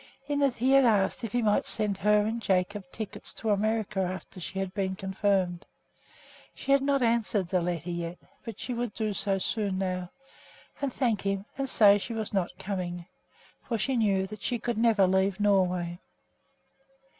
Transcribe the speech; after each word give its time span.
In 0.27 0.41
it 0.41 0.55
he 0.55 0.71
had 0.71 0.83
asked 0.83 1.23
if 1.23 1.31
he 1.31 1.43
might 1.43 1.63
send 1.63 1.99
her 1.99 2.21
and 2.25 2.41
Jacob 2.41 2.91
tickets 2.91 3.35
to 3.35 3.51
America 3.51 3.99
after 4.01 4.39
she 4.39 4.57
had 4.57 4.73
been 4.73 4.95
confirmed. 4.95 5.63
She 6.55 6.71
had 6.71 6.81
not 6.81 7.03
answered 7.03 7.49
the 7.49 7.61
letter 7.61 7.91
yet, 7.91 8.17
but 8.43 8.59
she 8.59 8.73
would 8.73 8.95
do 8.95 9.09
it 9.09 9.13
soon 9.41 9.77
now, 9.77 10.09
and 10.81 10.91
thank 10.91 11.21
him, 11.21 11.45
and 11.55 11.69
say 11.69 11.93
that 11.93 12.01
she 12.01 12.13
was 12.15 12.33
not 12.33 12.57
coming, 12.57 13.05
for 13.61 13.77
she 13.77 13.95
knew 13.95 14.25
that 14.25 14.41
she 14.41 14.57
could 14.57 14.79
never 14.79 15.05
leave 15.05 15.39
Norway. 15.39 15.99